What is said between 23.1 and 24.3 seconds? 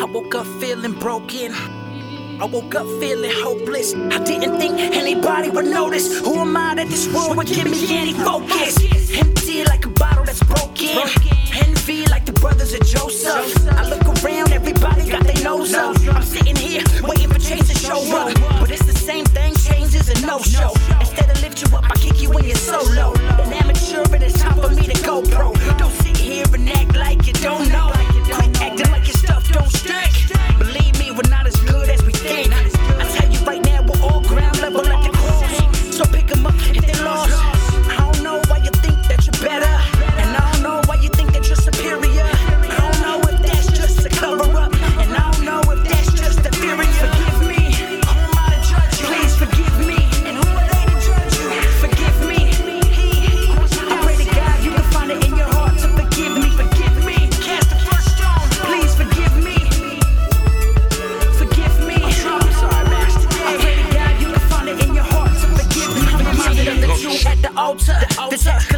An amateur, but